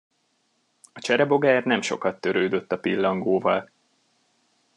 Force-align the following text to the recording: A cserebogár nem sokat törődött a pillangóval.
A 0.93 0.99
cserebogár 0.99 1.63
nem 1.63 1.81
sokat 1.81 2.21
törődött 2.21 2.71
a 2.71 2.79
pillangóval. 2.79 3.69